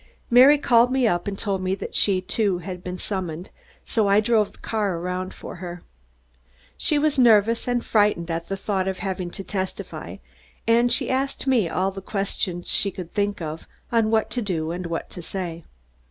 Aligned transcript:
Mary 0.31 0.57
called 0.57 0.91
me 0.91 1.07
up 1.07 1.27
and 1.27 1.37
told 1.37 1.61
me 1.61 1.75
that 1.75 1.93
she, 1.93 2.21
too, 2.21 2.57
had 2.57 2.83
been 2.83 2.97
summoned, 2.97 3.51
so 3.85 4.07
I 4.07 4.19
drove 4.19 4.53
the 4.53 4.57
car 4.57 4.97
around 4.97 5.31
for 5.31 5.57
her. 5.57 5.83
She 6.75 6.97
was 6.97 7.19
nervous 7.19 7.67
and 7.67 7.85
frightened 7.85 8.31
at 8.31 8.47
the 8.47 8.57
thought 8.57 8.87
of 8.87 8.97
having 8.97 9.29
to 9.29 9.43
testify 9.43 10.17
and 10.65 10.91
she 10.91 11.11
asked 11.11 11.45
me 11.45 11.69
all 11.69 11.91
the 11.91 12.01
questions 12.01 12.67
she 12.67 12.89
could 12.89 13.13
think 13.13 13.43
of 13.43 13.67
on 13.91 14.09
what 14.09 14.31
to 14.31 14.41
do 14.41 14.71
and 14.71 14.87
what 14.87 15.07
to 15.11 15.21
say. 15.21 15.65